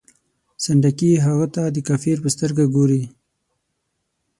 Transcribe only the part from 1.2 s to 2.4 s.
هغه ته د کافر په